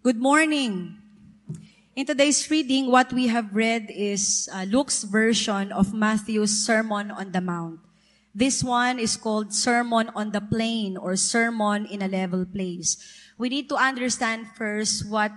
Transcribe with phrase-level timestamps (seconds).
[0.00, 0.96] Good morning.
[1.92, 7.36] In today's reading, what we have read is uh, Luke's version of Matthew's Sermon on
[7.36, 7.84] the Mount.
[8.32, 12.96] This one is called Sermon on the Plain or Sermon in a Level Place.
[13.36, 15.36] We need to understand first what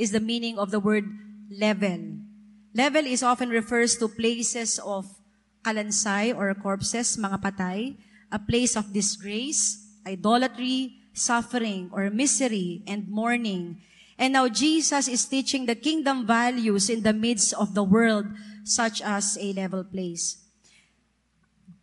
[0.00, 1.04] is the meaning of the word
[1.52, 2.24] level.
[2.72, 5.12] Level is often refers to places of
[5.60, 8.00] kalansay or corpses, mga patay,
[8.32, 9.76] a place of disgrace,
[10.08, 13.76] idolatry, suffering, or misery and mourning.
[14.20, 18.28] And now Jesus is teaching the kingdom values in the midst of the world,
[18.68, 20.44] such as a level place.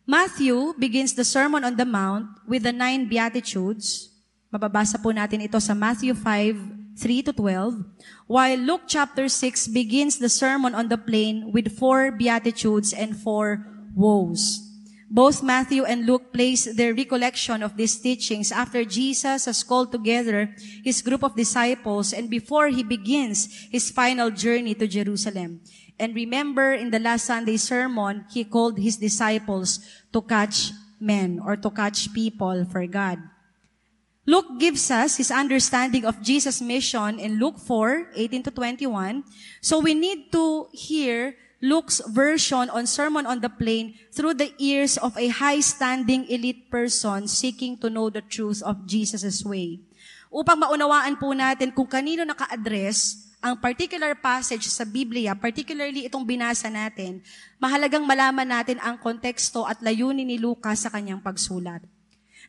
[0.06, 4.14] Matthew begins the Sermon on the Mount with the nine Beatitudes.
[4.54, 7.82] Mababasa po natin ito sa Matthew 5, 3 to 12.
[8.30, 13.66] While Luke chapter 6 begins the Sermon on the Plain with four Beatitudes and four
[13.98, 14.67] woes.
[15.10, 20.52] Both Matthew and Luke place their recollection of these teachings after Jesus has called together
[20.84, 25.60] his group of disciples and before he begins his final journey to Jerusalem.
[25.98, 29.80] And remember in the last Sunday sermon, he called his disciples
[30.12, 33.18] to catch men or to catch people for God.
[34.28, 39.24] Luke gives us his understanding of Jesus' mission in Luke 4, 18 to 21.
[39.62, 44.94] So we need to hear Luke's version on Sermon on the Plain through the ears
[44.94, 49.82] of a high-standing elite person seeking to know the truth of Jesus' way.
[50.30, 56.70] Upang maunawaan po natin kung kanino naka-address ang particular passage sa Biblia, particularly itong binasa
[56.70, 57.22] natin,
[57.58, 61.82] mahalagang malaman natin ang konteksto at layunin ni Lucas sa kanyang pagsulat.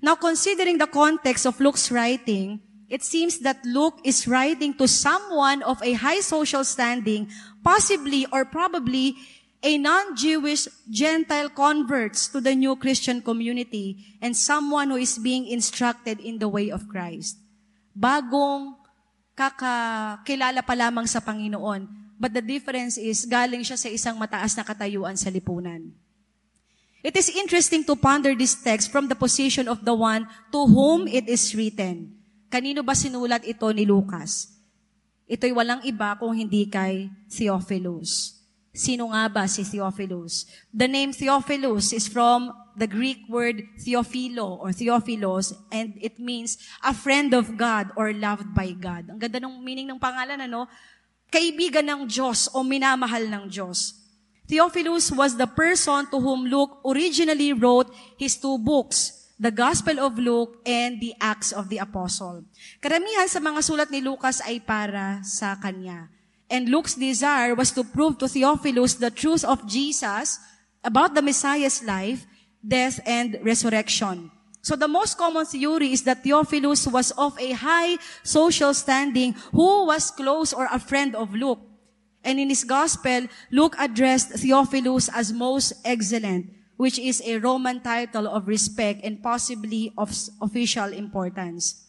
[0.05, 5.61] Now, considering the context of Luke's writing, it seems that Luke is writing to someone
[5.63, 7.29] of a high social standing,
[7.63, 9.15] possibly or probably
[9.61, 16.19] a non-Jewish Gentile converts to the new Christian community and someone who is being instructed
[16.19, 17.37] in the way of Christ.
[17.93, 18.75] Bagong
[19.35, 21.87] kakakilala pa lamang sa Panginoon.
[22.19, 25.95] But the difference is, galing siya sa isang mataas na katayuan sa lipunan.
[26.99, 31.07] It is interesting to ponder this text from the position of the one to whom
[31.07, 32.18] it is written.
[32.49, 34.49] Kanino ba sinulat ito ni Lucas?
[35.29, 38.41] Ito'y walang iba kung hindi kay Theophilus.
[38.73, 40.49] Sino nga ba si Theophilus?
[40.73, 46.93] The name Theophilus is from the Greek word Theophilo or Theophilos and it means a
[46.93, 49.13] friend of God or loved by God.
[49.13, 50.65] Ang ganda ng meaning ng pangalan, ano?
[51.29, 53.93] Kaibigan ng Diyos o minamahal ng Diyos.
[54.49, 60.19] Theophilus was the person to whom Luke originally wrote his two books, the Gospel of
[60.19, 62.43] Luke, and the Acts of the Apostle.
[62.83, 66.11] Karamihan sa mga sulat ni Lucas ay para sa kanya.
[66.51, 70.43] And Luke's desire was to prove to Theophilus the truth of Jesus
[70.83, 72.27] about the Messiah's life,
[72.59, 74.27] death, and resurrection.
[74.59, 77.95] So the most common theory is that Theophilus was of a high
[78.27, 81.63] social standing who was close or a friend of Luke.
[82.25, 88.23] And in his gospel, Luke addressed Theophilus as most excellent, which is a Roman title
[88.23, 91.83] of respect and possibly of official importance.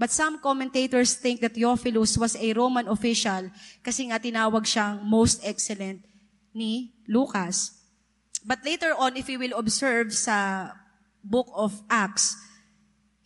[0.00, 3.52] But some commentators think that Theophilus was a Roman official
[3.84, 6.00] kasi nga tinawag siyang most excellent
[6.56, 7.76] ni Lucas.
[8.40, 10.72] But later on, if we will observe sa
[11.20, 12.32] book of Acts,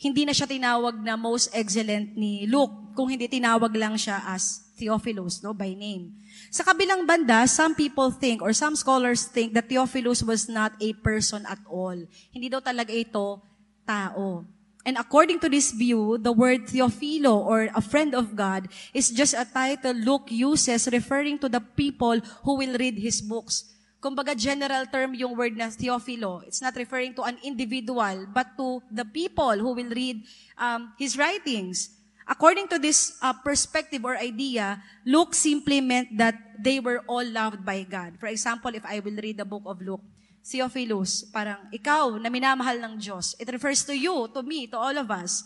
[0.03, 4.66] hindi na siya tinawag na most excellent ni Luke, kung hindi tinawag lang siya as
[4.77, 6.13] Theophilus, no, by name.
[6.53, 10.93] Sa kabilang banda, some people think or some scholars think that Theophilus was not a
[11.01, 11.97] person at all.
[12.29, 13.41] Hindi daw talaga ito
[13.89, 14.45] tao.
[14.87, 19.35] And according to this view, the word Theophilo or a friend of God is just
[19.35, 23.67] a title Luke uses referring to the people who will read his books.
[23.99, 26.47] Kumbaga general term yung word na Theophilo.
[26.47, 30.23] It's not referring to an individual, but to the people who will read
[30.55, 31.96] um, his writings.
[32.27, 37.65] According to this uh, perspective or idea, Luke simply meant that they were all loved
[37.65, 38.19] by God.
[38.19, 40.03] For example, if I will read the book of Luke,
[40.43, 43.35] Theophilus, parang ikaw na minamahal ng Diyos.
[43.39, 45.43] It refers to you, to me, to all of us.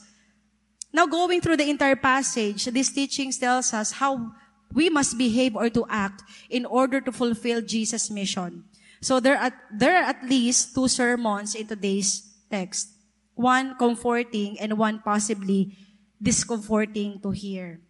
[0.92, 4.32] Now, going through the entire passage, this teaching tells us how
[4.72, 8.64] we must behave or to act in order to fulfill Jesus' mission.
[9.00, 12.92] So there are, there are at least two sermons in today's text.
[13.34, 15.76] One comforting and one possibly
[16.20, 17.80] discomforting to hear.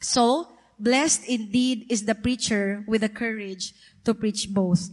[0.00, 0.48] So,
[0.78, 3.74] blessed indeed is the preacher with the courage
[4.04, 4.90] to preach both.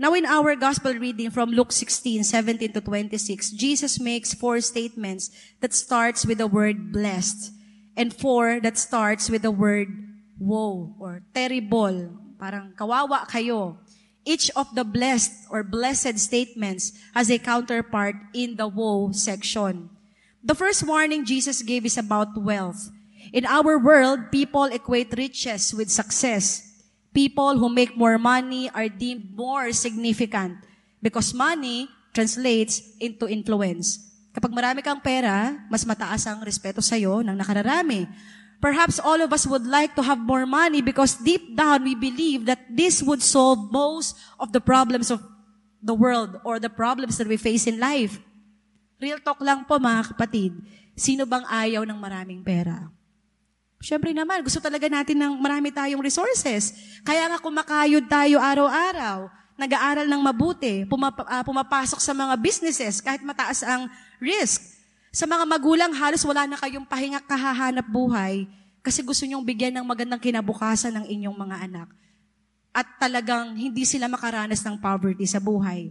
[0.00, 5.28] Now in our gospel reading from Luke 16, 17 to 26, Jesus makes four statements
[5.60, 7.52] that starts with the word blessed
[8.00, 9.92] and four that starts with the word
[10.40, 12.16] woe or terrible.
[12.40, 13.76] Parang kawawa kayo.
[14.24, 19.92] Each of the blessed or blessed statements has a counterpart in the woe section.
[20.40, 22.88] The first warning Jesus gave is about wealth.
[23.32, 26.64] In our world, people equate riches with success.
[27.12, 30.56] People who make more money are deemed more significant
[31.02, 34.00] because money translates into influence.
[34.32, 38.08] Kapag marami kang pera, mas mataas ang respeto sa'yo ng nakararami.
[38.64, 42.44] Perhaps all of us would like to have more money because deep down we believe
[42.48, 45.20] that this would solve most of the problems of
[45.84, 48.20] the world or the problems that we face in life.
[49.00, 50.52] Real talk lang po mga kapatid.
[50.92, 52.92] Sino bang ayaw ng maraming pera?
[53.80, 56.76] Siyempre naman, gusto talaga natin ng marami tayong resources.
[57.00, 63.24] Kaya nga kumakayod tayo araw-araw, nag-aaral ng mabuti, pumap- uh, pumapasok sa mga businesses kahit
[63.24, 63.88] mataas ang
[64.20, 64.60] risk.
[65.08, 68.44] Sa mga magulang, halos wala na kayong pahinga kahahanap buhay
[68.84, 71.88] kasi gusto nyong bigyan ng magandang kinabukasan ng inyong mga anak.
[72.76, 75.88] At talagang hindi sila makaranas ng poverty sa buhay.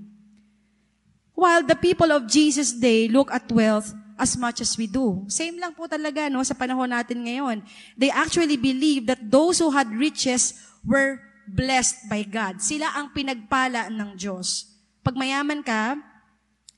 [1.39, 5.23] While the people of Jesus' day look at wealth as much as we do.
[5.31, 7.63] Same lang po talaga no sa panahon natin ngayon.
[7.95, 12.59] They actually believe that those who had riches were blessed by God.
[12.59, 14.67] Sila ang pinagpala ng Diyos.
[14.99, 15.95] Pag mayaman ka,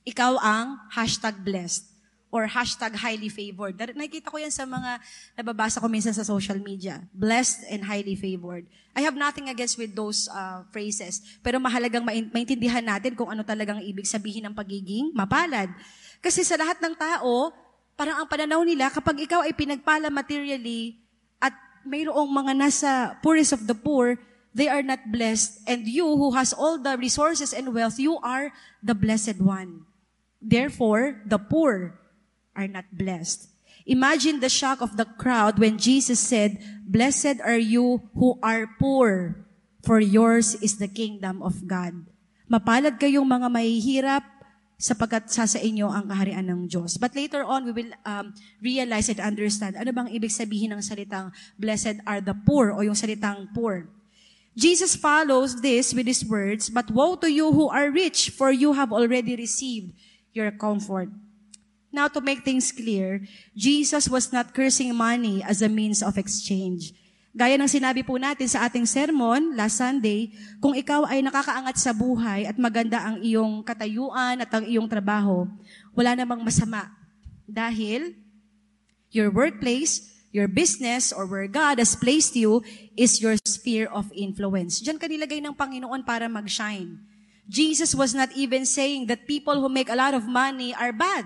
[0.06, 1.91] ikaw ang hashtag blessed
[2.32, 3.76] or hashtag highly favored.
[3.76, 5.04] Nakikita ko yan sa mga
[5.36, 7.04] nababasa ko minsan sa social media.
[7.12, 8.64] Blessed and highly favored.
[8.96, 11.20] I have nothing against with those uh, phrases.
[11.44, 15.68] Pero mahalagang maintindihan natin kung ano talagang ibig sabihin ng pagiging mapalad.
[16.24, 17.52] Kasi sa lahat ng tao,
[18.00, 20.96] parang ang pananaw nila, kapag ikaw ay pinagpala materially
[21.36, 21.52] at
[21.84, 22.90] mayroong mga nasa
[23.20, 24.16] poorest of the poor,
[24.56, 25.60] they are not blessed.
[25.68, 29.84] And you who has all the resources and wealth, you are the blessed one.
[30.40, 32.01] Therefore, the poor
[32.54, 33.48] are not blessed.
[33.86, 39.42] Imagine the shock of the crowd when Jesus said, Blessed are you who are poor,
[39.82, 42.06] for yours is the kingdom of God.
[42.46, 44.24] Mapalad kayong mga mahihirap,
[44.82, 46.98] sapagkat sa sa inyo ang kaharian ng Diyos.
[46.98, 51.30] But later on, we will um, realize and understand ano bang ibig sabihin ng salitang
[51.54, 53.86] blessed are the poor o yung salitang poor.
[54.58, 58.74] Jesus follows this with his words, But woe to you who are rich, for you
[58.74, 59.94] have already received
[60.34, 61.08] your comfort.
[61.92, 63.20] Now, to make things clear,
[63.52, 66.96] Jesus was not cursing money as a means of exchange.
[67.32, 71.92] Gaya ng sinabi po natin sa ating sermon last Sunday, kung ikaw ay nakakaangat sa
[71.92, 75.48] buhay at maganda ang iyong katayuan at ang iyong trabaho,
[75.92, 76.92] wala namang masama.
[77.48, 78.16] Dahil
[79.12, 82.64] your workplace, your business, or where God has placed you
[82.96, 84.80] is your sphere of influence.
[84.80, 87.00] Diyan ka nilagay ng Panginoon para mag-shine.
[87.48, 91.24] Jesus was not even saying that people who make a lot of money are bad.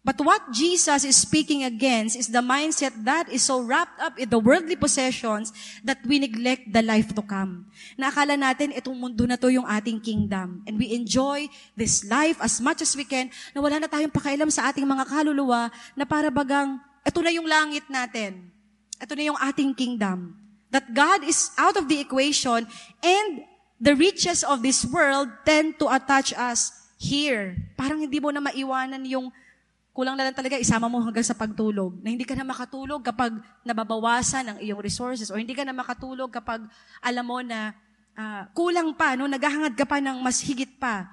[0.00, 4.32] But what Jesus is speaking against is the mindset that is so wrapped up in
[4.32, 5.52] the worldly possessions
[5.84, 7.68] that we neglect the life to come.
[8.00, 10.64] Nakala natin itong mundo na to yung ating kingdom.
[10.64, 14.48] And we enjoy this life as much as we can na wala na tayong pakailam
[14.48, 18.48] sa ating mga kaluluwa na para bagang ito na yung langit natin.
[18.96, 20.32] Ito na yung ating kingdom.
[20.72, 22.64] That God is out of the equation
[23.04, 23.44] and
[23.76, 27.52] the riches of this world tend to attach us here.
[27.76, 29.28] Parang hindi mo na maiwanan yung
[30.00, 32.00] Kulang na lang talaga, isama mo hanggang sa pagtulog.
[32.00, 33.36] Na hindi ka na makatulog kapag
[33.68, 36.64] nababawasan ang iyong resources o hindi ka na makatulog kapag
[37.04, 37.76] alam mo na
[38.16, 39.28] uh, kulang pa, no?
[39.28, 41.04] naghahangad ka pa ng mas higit pa.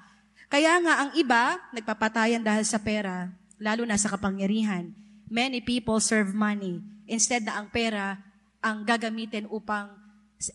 [0.48, 3.28] Kaya nga, ang iba, nagpapatayan dahil sa pera,
[3.60, 4.88] lalo na sa kapangyarihan.
[5.28, 6.80] Many people serve money.
[7.04, 8.16] Instead na ang pera
[8.64, 9.92] ang gagamitin upang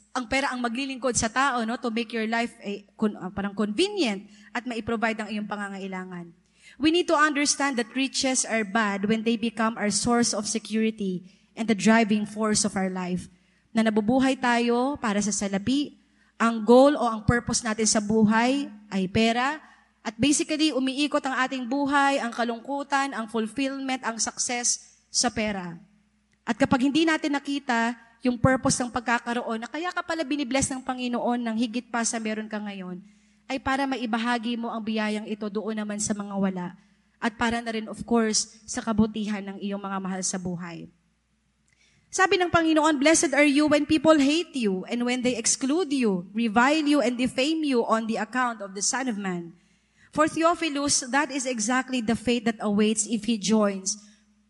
[0.09, 3.53] ang pera ang maglilingkod sa tao no to make your life eh, kun, uh, parang
[3.53, 4.25] convenient
[4.57, 6.33] at mai-provide ang iyong pangangailangan.
[6.81, 11.25] We need to understand that riches are bad when they become our source of security
[11.53, 13.29] and the driving force of our life.
[13.73, 15.97] Na nabubuhay tayo para sa salapi,
[16.41, 19.61] ang goal o ang purpose natin sa buhay ay pera,
[20.03, 25.79] at basically, umiikot ang ating buhay, ang kalungkutan, ang fulfillment, ang success sa pera.
[26.43, 30.83] At kapag hindi natin nakita yung purpose ng pagkakaroon, na kaya ka pala binibless ng
[30.83, 32.99] Panginoon ng higit pa sa meron ka ngayon,
[33.53, 36.67] ay para maibahagi mo ang biyayang ito doon naman sa mga wala.
[37.21, 40.89] At para na rin, of course, sa kabutihan ng iyong mga mahal sa buhay.
[42.09, 46.25] Sabi ng Panginoon, Blessed are you when people hate you and when they exclude you,
[46.33, 49.53] revile you, and defame you on the account of the Son of Man.
[50.13, 53.97] For Theophilus, that is exactly the fate that awaits if he joins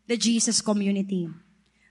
[0.08, 1.28] the Jesus community.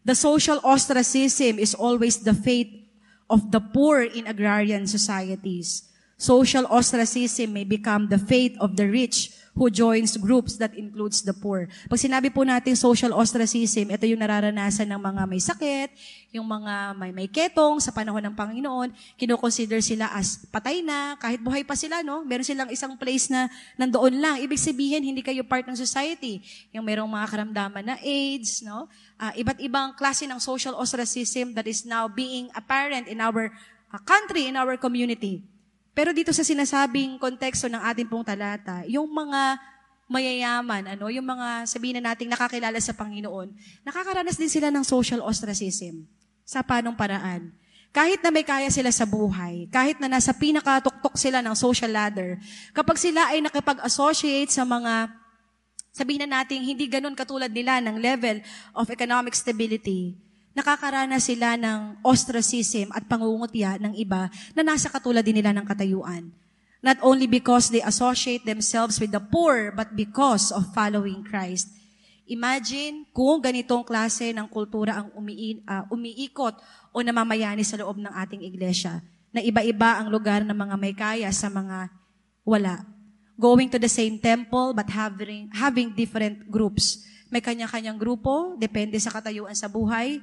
[0.06, 2.90] The social ostracism is always the fate
[3.30, 5.90] of the poor in agrarian societies.
[6.18, 11.34] Social ostracism may become the fate of the rich who joins groups that includes the
[11.34, 11.70] poor.
[11.86, 15.90] Pag sinabi po natin social ostracism, ito yung nararanasan ng mga may sakit,
[16.34, 21.38] yung mga may may ketong sa panahon ng Panginoon, kinoconsider sila as patay na, kahit
[21.38, 22.26] buhay pa sila, no?
[22.26, 23.46] Meron silang isang place na
[23.78, 24.36] nandoon lang.
[24.42, 26.42] Ibig sabihin, hindi kayo part ng society.
[26.74, 28.90] Yung merong mga karamdaman na AIDS, no?
[29.22, 33.54] Uh, iba't ibang klase ng social ostracism that is now being apparent in our
[33.94, 35.46] uh, country, in our community.
[35.94, 39.62] Pero dito sa sinasabing konteksto ng ating pong talata, yung mga
[40.10, 43.54] mayayaman, ano, yung mga sabihin na nating nakakilala sa Panginoon,
[43.86, 46.06] nakakaranas din sila ng social ostracism.
[46.44, 47.56] Sa panong paraan.
[47.94, 52.42] Kahit na may kaya sila sa buhay, kahit na nasa pinakatuktok sila ng social ladder,
[52.74, 55.14] kapag sila ay nakipag-associate sa mga,
[55.94, 58.42] sabihin na natin, hindi ganun katulad nila ng level
[58.74, 60.18] of economic stability,
[60.54, 66.30] nakakaranas sila ng ostracism at pangungutya ng iba na nasa katulad din nila ng katayuan.
[66.84, 71.72] Not only because they associate themselves with the poor, but because of following Christ.
[72.28, 76.56] Imagine kung ganitong klase ng kultura ang umi- uh, umiikot
[76.92, 79.00] o namamayani sa loob ng ating iglesia,
[79.34, 81.90] na iba-iba ang lugar ng mga may kaya sa mga
[82.46, 82.86] wala.
[83.34, 87.02] Going to the same temple but having, having different groups.
[87.34, 90.22] May kanya-kanyang grupo, depende sa katayuan sa buhay,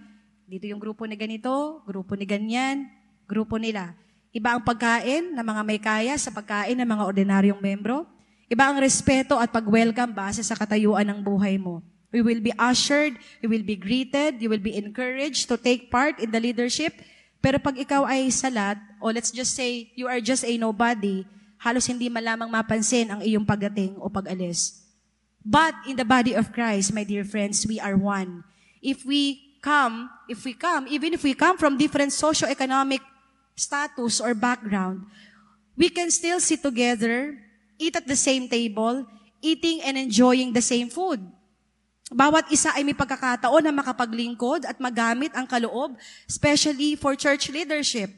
[0.50, 2.90] dito yung grupo ni ganito, grupo ni ganyan,
[3.30, 3.94] grupo nila.
[4.34, 8.02] Iba ang pagkain ng mga may kaya sa pagkain ng mga ordinaryong membro.
[8.50, 11.86] Iba ang respeto at pag-welcome base sa katayuan ng buhay mo.
[12.10, 16.18] We will be ushered, we will be greeted, you will be encouraged to take part
[16.18, 16.98] in the leadership.
[17.38, 21.22] Pero pag ikaw ay salat, o let's just say, you are just a nobody,
[21.62, 24.82] halos hindi malamang mapansin ang iyong pagdating o pag-alis.
[25.46, 28.42] But in the body of Christ, my dear friends, we are one.
[28.82, 33.00] If we come, if we come, even if we come from different socio-economic
[33.54, 35.04] status or background,
[35.76, 37.36] we can still sit together,
[37.78, 39.06] eat at the same table,
[39.40, 41.20] eating and enjoying the same food.
[42.10, 45.94] Bawat isa ay may pagkakataon na makapaglingkod at magamit ang kaloob,
[46.26, 48.10] especially for church leadership.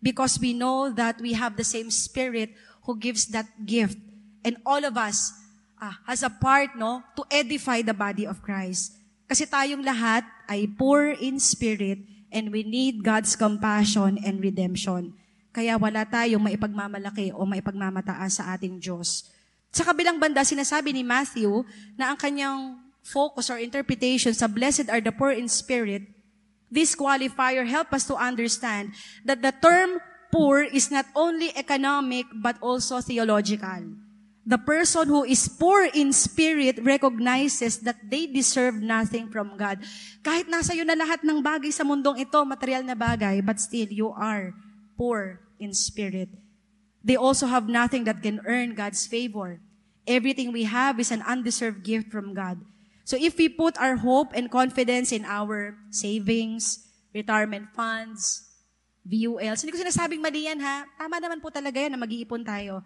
[0.00, 2.56] Because we know that we have the same spirit
[2.88, 4.00] who gives that gift.
[4.40, 5.36] And all of us
[5.76, 8.96] uh, has a part no, to edify the body of Christ.
[9.26, 11.98] Kasi tayong lahat ay poor in spirit
[12.30, 15.14] and we need God's compassion and redemption.
[15.50, 19.26] Kaya wala tayong maipagmamalaki o maipagmamataas sa ating Diyos.
[19.74, 21.66] Sa kabilang banda, sinasabi ni Matthew
[21.98, 26.06] na ang kanyang focus or interpretation sa blessed are the poor in spirit,
[26.70, 28.90] this qualifier help us to understand
[29.22, 30.02] that the term
[30.34, 34.05] poor is not only economic but also theological.
[34.46, 39.82] The person who is poor in spirit recognizes that they deserve nothing from God.
[40.22, 43.90] Kahit nasa iyo na lahat ng bagay sa mundong ito, material na bagay, but still
[43.90, 44.54] you are
[44.94, 46.30] poor in spirit.
[47.02, 49.58] They also have nothing that can earn God's favor.
[50.06, 52.62] Everything we have is an undeserved gift from God.
[53.02, 58.46] So if we put our hope and confidence in our savings, retirement funds,
[59.06, 60.86] VULs, hindi ko sinasabing mali yan ha.
[60.98, 62.82] Tama naman po talaga yan na mag-iipon tayo.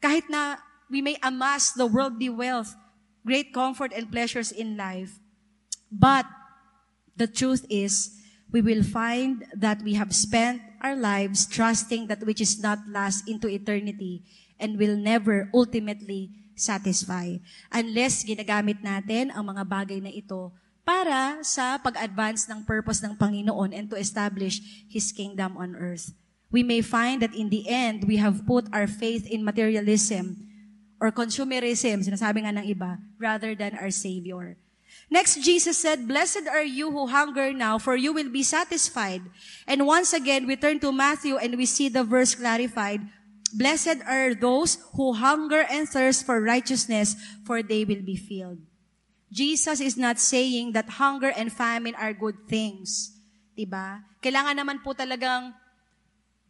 [0.00, 0.60] Kahit na
[0.90, 2.74] we may amass the worldly wealth,
[3.24, 5.22] great comfort and pleasures in life.
[5.90, 6.26] But
[7.16, 8.18] the truth is,
[8.50, 13.30] we will find that we have spent our lives trusting that which is not last
[13.30, 14.26] into eternity
[14.58, 17.38] and will never ultimately satisfy
[17.70, 20.50] unless ginagamit natin ang mga bagay na ito
[20.82, 24.58] para sa pag-advance ng purpose ng Panginoon and to establish
[24.90, 26.10] His kingdom on earth.
[26.50, 30.49] We may find that in the end, we have put our faith in materialism
[31.00, 34.60] or consumerism, sinasabi nga ng iba, rather than our Savior.
[35.10, 39.24] Next, Jesus said, Blessed are you who hunger now, for you will be satisfied.
[39.66, 43.02] And once again, we turn to Matthew and we see the verse clarified.
[43.50, 48.62] Blessed are those who hunger and thirst for righteousness, for they will be filled.
[49.30, 53.18] Jesus is not saying that hunger and famine are good things.
[53.58, 54.06] Diba?
[54.22, 55.54] Kailangan naman po talagang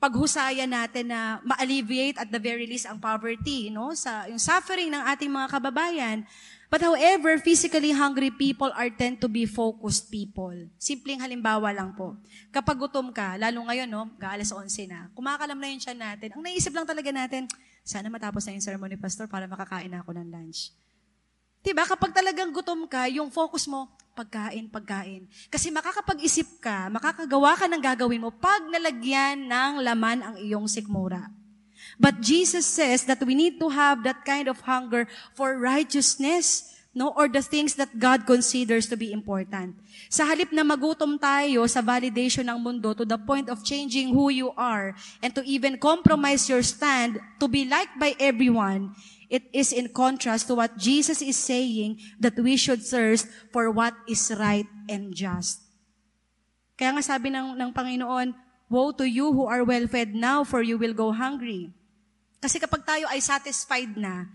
[0.00, 3.92] paghusayan natin na ma-alleviate at the very least ang poverty, no?
[3.92, 6.25] Sa yung suffering ng ating mga kababayan.
[6.73, 10.54] But however, physically hungry people are tend to be focused people.
[10.78, 12.16] Simpleng halimbawa lang po.
[12.54, 16.28] Kapag gutom ka, lalo ngayon, no, gaalas 11 na, kumakalam na yung tiyan natin.
[16.33, 17.50] Ang naisip lang talaga natin,
[17.83, 20.71] sana matapos na yung sermon ni Pastor para makakain ako ng lunch.
[21.61, 21.85] Diba?
[21.85, 25.26] Kapag talagang gutom ka, yung focus mo, pagkain, pagkain.
[25.49, 31.31] Kasi makakapag-isip ka, makakagawa ka ng gagawin mo pag nalagyan ng laman ang iyong sikmura.
[31.97, 37.12] But Jesus says that we need to have that kind of hunger for righteousness, no?
[37.17, 39.76] Or the things that God considers to be important.
[40.09, 44.29] Sa halip na magutom tayo sa validation ng mundo to the point of changing who
[44.33, 48.93] you are and to even compromise your stand to be liked by everyone,
[49.31, 53.95] it is in contrast to what Jesus is saying that we should thirst for what
[54.11, 55.63] is right and just.
[56.75, 58.35] Kaya nga sabi ng, ng Panginoon,
[58.71, 61.75] Woe to you who are well-fed now, for you will go hungry.
[62.39, 64.31] Kasi kapag tayo ay satisfied na,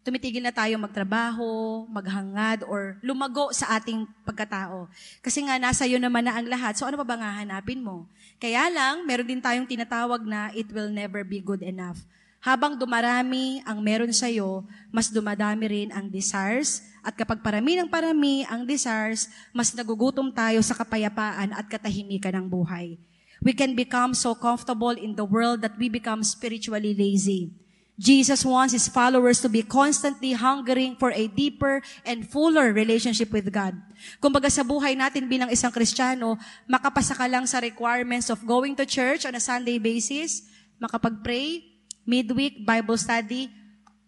[0.00, 4.88] tumitigil na tayo magtrabaho, maghangad, or lumago sa ating pagkatao.
[5.20, 6.80] Kasi nga, nasa iyo naman na ang lahat.
[6.80, 8.08] So ano pa ba nga hanapin mo?
[8.40, 12.00] Kaya lang, meron din tayong tinatawag na it will never be good enough.
[12.46, 14.62] Habang dumarami ang meron sa iyo,
[14.94, 16.78] mas dumadami rin ang desires.
[17.02, 22.46] At kapag parami ng parami ang desires, mas nagugutom tayo sa kapayapaan at katahimikan ng
[22.46, 23.02] buhay.
[23.42, 27.50] We can become so comfortable in the world that we become spiritually lazy.
[27.98, 33.50] Jesus wants his followers to be constantly hungering for a deeper and fuller relationship with
[33.50, 33.74] God.
[34.22, 36.38] Kumbaga sa buhay natin bilang isang Kristiyano,
[36.70, 40.46] makapasa ka lang sa requirements of going to church on a Sunday basis,
[40.78, 41.75] makapag-pray,
[42.06, 43.50] midweek, Bible study,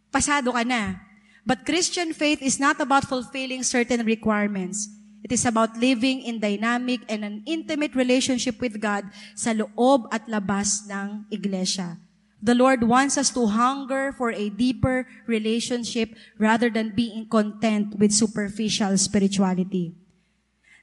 [0.08, 1.02] pasado ka na.
[1.44, 4.88] But Christian faith is not about fulfilling certain requirements.
[5.24, 10.30] It is about living in dynamic and an intimate relationship with God sa loob at
[10.30, 11.98] labas ng iglesia.
[12.38, 18.14] The Lord wants us to hunger for a deeper relationship rather than being content with
[18.14, 19.98] superficial spirituality.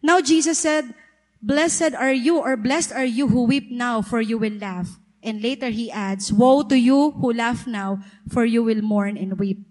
[0.03, 0.91] Now Jesus said,
[1.39, 4.99] Blessed are you or blessed are you who weep now for you will laugh.
[5.25, 9.41] And later he adds, Woe to you who laugh now for you will mourn and
[9.41, 9.65] weep.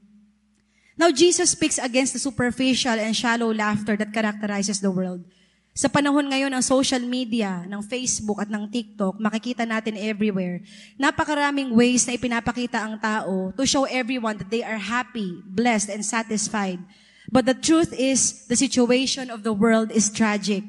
[0.98, 5.22] Now, Jesus speaks against the superficial and shallow laughter that characterizes the world.
[5.74, 10.62] Sa panahon ngayon ng social media, ng Facebook at ng TikTok, makikita natin everywhere,
[10.94, 16.06] napakaraming ways na ipinapakita ang tao to show everyone that they are happy, blessed, and
[16.06, 16.78] satisfied.
[17.26, 20.62] But the truth is, the situation of the world is tragic.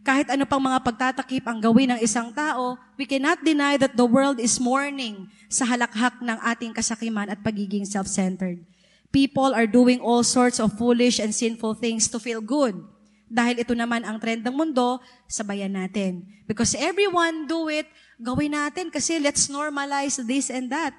[0.00, 4.06] Kahit ano pang mga pagtatakip ang gawin ng isang tao, we cannot deny that the
[4.06, 8.64] world is mourning sa halakhak ng ating kasakiman at pagiging self-centered.
[9.12, 12.78] People are doing all sorts of foolish and sinful things to feel good.
[13.30, 16.24] Dahil ito naman ang trend ng mundo, sabayan natin.
[16.48, 17.86] Because everyone do it,
[18.18, 20.96] gawin natin kasi let's normalize this and that.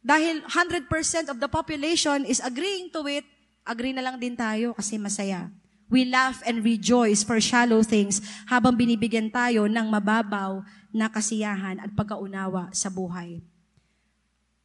[0.00, 0.88] Dahil 100%
[1.28, 3.26] of the population is agreeing to it,
[3.68, 5.52] agree na lang din tayo kasi masaya.
[5.90, 10.62] We laugh and rejoice for shallow things habang binibigyan tayo ng mababaw
[10.94, 13.42] na kasiyahan at pagkaunawa sa buhay.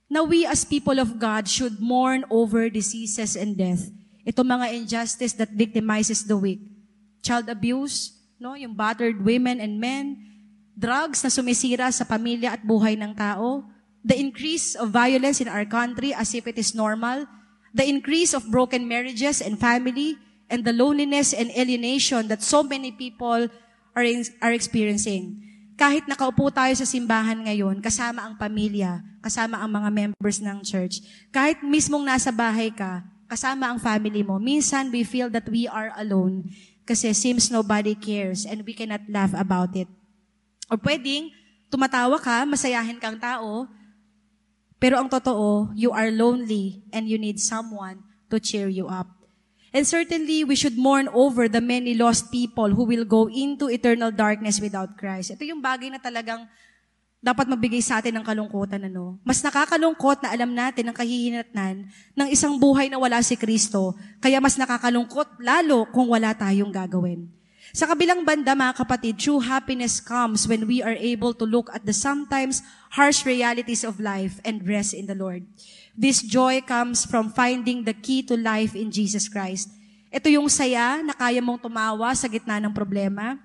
[0.06, 3.90] Now we as people of God should mourn over diseases and death.
[4.22, 6.62] Ito mga injustice that victimizes the weak.
[7.26, 10.22] Child abuse, no, yung battered women and men,
[10.78, 13.66] drugs na sumisira sa pamilya at buhay ng tao,
[14.06, 17.26] the increase of violence in our country as if it is normal,
[17.74, 22.94] the increase of broken marriages and family, and the loneliness and alienation that so many
[22.94, 23.50] people
[23.96, 25.42] are, in, are experiencing.
[25.76, 31.04] Kahit nakaupo tayo sa simbahan ngayon, kasama ang pamilya, kasama ang mga members ng church,
[31.36, 35.92] kahit mismong nasa bahay ka, kasama ang family mo, minsan we feel that we are
[36.00, 36.48] alone
[36.86, 39.90] kasi seems nobody cares and we cannot laugh about it.
[40.70, 41.34] O pwedeng,
[41.68, 43.66] tumatawa ka, masayahin kang tao,
[44.78, 49.10] pero ang totoo, you are lonely and you need someone to cheer you up.
[49.76, 54.08] And certainly, we should mourn over the many lost people who will go into eternal
[54.08, 55.36] darkness without Christ.
[55.36, 56.48] Ito yung bagay na talagang
[57.20, 58.88] dapat mabigay sa atin ng kalungkutan.
[58.88, 59.20] Ano?
[59.28, 64.40] Mas nakakalungkot na alam natin ang kahihinatnan ng isang buhay na wala si Kristo, kaya
[64.40, 67.28] mas nakakalungkot lalo kung wala tayong gagawin.
[67.76, 71.84] Sa kabilang banda, mga kapatid, true happiness comes when we are able to look at
[71.84, 72.64] the sometimes
[72.96, 75.44] harsh realities of life and rest in the Lord.
[75.96, 79.72] This joy comes from finding the key to life in Jesus Christ.
[80.12, 83.40] Ito yung saya na kaya mong tumawa sa gitna ng problema.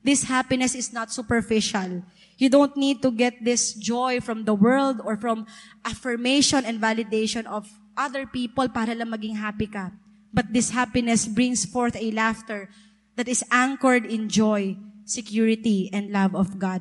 [0.00, 2.00] This happiness is not superficial.
[2.40, 5.44] You don't need to get this joy from the world or from
[5.84, 7.68] affirmation and validation of
[8.00, 9.92] other people para lang maging happy ka.
[10.32, 12.72] But this happiness brings forth a laughter
[13.20, 16.80] that is anchored in joy, security, and love of God.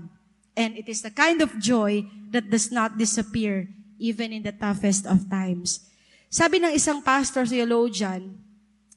[0.56, 3.68] And it is the kind of joy that does not disappear
[4.02, 5.86] even in the toughest of times.
[6.32, 8.40] Sabi ng isang pastor theologian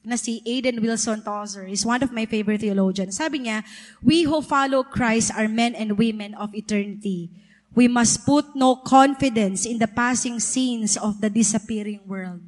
[0.03, 3.15] na si Aiden Wilson Tozer, is one of my favorite theologians.
[3.15, 3.63] Sabi niya,
[4.03, 7.31] we who follow Christ are men and women of eternity.
[7.73, 12.43] We must put no confidence in the passing scenes of the disappearing world.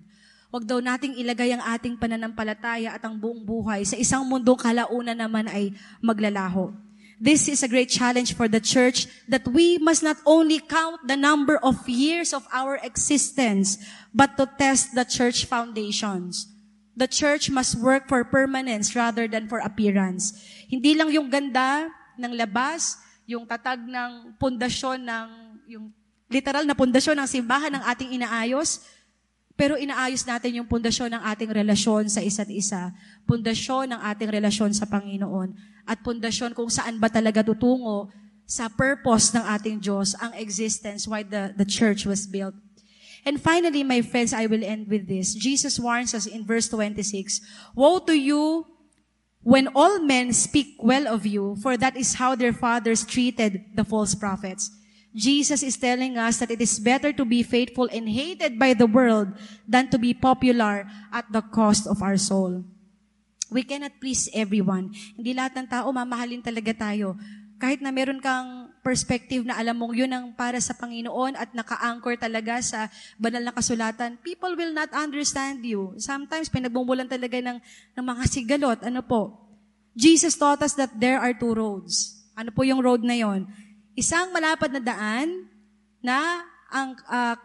[0.54, 5.18] Huwag daw nating ilagay ang ating pananampalataya at ang buong buhay sa isang mundong kalaunan
[5.18, 6.72] naman ay maglalaho.
[7.16, 11.16] This is a great challenge for the church that we must not only count the
[11.16, 13.80] number of years of our existence,
[14.12, 16.52] but to test the church foundations.
[16.96, 20.36] The church must work for permanence rather than for appearance.
[20.68, 21.88] Hindi lang yung ganda
[22.20, 25.28] ng labas, yung tatag ng pundasyon ng,
[25.72, 25.86] yung
[26.28, 28.84] literal na pundasyon ng simbahan ng ating inaayos,
[29.56, 32.92] pero inaayos natin yung pundasyon ng ating relasyon sa isa't isa,
[33.24, 38.10] pundasyon ng ating relasyon sa Panginoon, at pundasyon kung saan ba talaga tutungo
[38.46, 42.54] sa purpose ng ating Diyos, ang existence, why the, the church was built.
[43.26, 45.34] And finally, my friends, I will end with this.
[45.34, 47.42] Jesus warns us in verse 26,
[47.74, 48.70] Woe to you
[49.42, 53.84] when all men speak well of you, for that is how their fathers treated the
[53.84, 54.70] false prophets.
[55.16, 58.86] Jesus is telling us that it is better to be faithful and hated by the
[58.86, 59.30] world
[59.68, 62.66] than to be popular at the cost of our soul.
[63.54, 64.94] We cannot please everyone.
[65.14, 67.14] Hindi lahat ng tao mamahalin talaga tayo.
[67.56, 72.20] Kahit na meron kang perspective na alam mong yun ang para sa Panginoon at naka-anchor
[72.20, 75.96] talaga sa banal na kasulatan, people will not understand you.
[75.98, 77.58] Sometimes pinagbumulan talaga ng,
[77.96, 78.80] ng mga sigalot.
[78.84, 79.40] Ano po?
[79.96, 82.20] Jesus taught us that there are two roads.
[82.36, 83.48] Ano po yung road na yon?
[83.96, 85.48] Isang malapad na daan
[86.04, 87.40] na ang uh,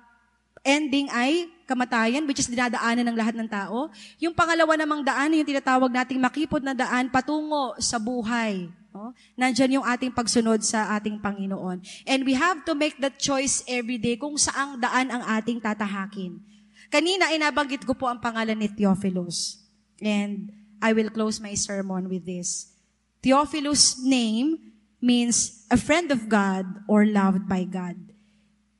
[0.67, 3.87] ending ay kamatayan, which is dinadaanan ng lahat ng tao.
[4.19, 8.67] Yung pangalawa namang daan, yung tinatawag nating makipot na daan patungo sa buhay.
[8.91, 9.15] No?
[9.39, 11.79] Nandyan yung ating pagsunod sa ating Panginoon.
[12.11, 16.43] And we have to make that choice every day kung saang daan ang ating tatahakin.
[16.91, 19.63] Kanina, inabanggit ko po ang pangalan ni Theophilus.
[20.03, 20.51] And
[20.83, 22.75] I will close my sermon with this.
[23.23, 28.10] Theophilus' name means a friend of God or loved by God.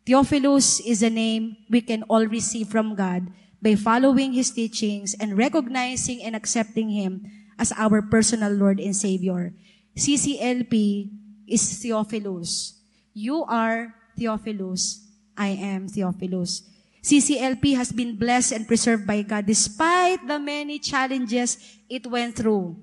[0.07, 3.29] Theophilus is a name we can all receive from God
[3.61, 7.29] by following his teachings and recognizing and accepting him
[7.61, 9.53] as our personal Lord and Savior.
[9.97, 11.11] CCLP
[11.47, 12.81] is Theophilus.
[13.13, 15.05] You are Theophilus.
[15.37, 16.65] I am Theophilus.
[17.05, 22.77] CCLP has been blessed and preserved by God despite the many challenges it went through.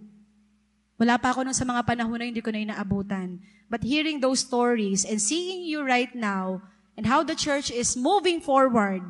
[0.97, 3.37] Wala pa ako nung sa mga panahon na hindi ko na inaabutan.
[3.69, 6.65] But hearing those stories and seeing you right now
[6.97, 9.05] and how the church is moving forward,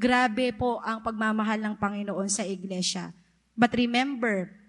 [0.00, 3.12] grabe po ang pagmamahal ng Panginoon sa iglesia.
[3.58, 4.60] But remember,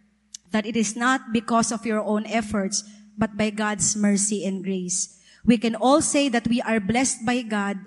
[0.52, 2.84] that it is not because of your own efforts,
[3.18, 5.18] but by God's mercy and grace.
[5.44, 7.80] We can all say that we are blessed by God,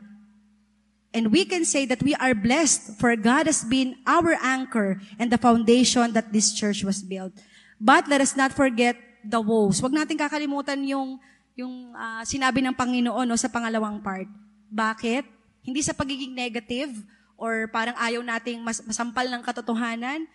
[1.12, 5.30] and we can say that we are blessed for God has been our anchor and
[5.30, 7.32] the foundation that this church was built.
[7.78, 9.78] But let us not forget the woes.
[9.78, 11.20] Huwag natin kakalimutan yung,
[11.54, 14.26] yung uh, sinabi ng Panginoon no, sa pangalawang part.
[14.70, 15.26] Bakit?
[15.64, 16.90] Hindi sa pagiging negative
[17.38, 20.26] or parang ayaw nating mas, masampal ng katotohanan,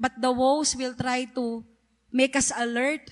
[0.00, 1.60] But the woes will try to
[2.08, 3.04] make us alert,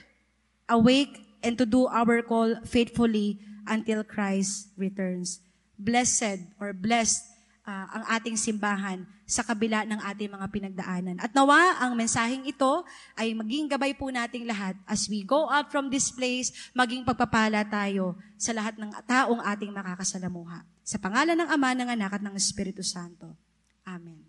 [0.72, 5.44] awake, and to do our call faithfully until Christ returns.
[5.77, 7.29] Blessed or blessed
[7.68, 11.17] uh, ang ating simbahan sa kabila ng ating mga pinagdaanan.
[11.21, 12.81] At nawa, ang mensaheng ito
[13.12, 17.61] ay maging gabay po nating lahat as we go out from this place, maging pagpapala
[17.69, 20.64] tayo sa lahat ng taong ating makakasalamuha.
[20.81, 23.37] Sa pangalan ng Ama, ng Anak at ng Espiritu Santo.
[23.85, 24.28] Amen.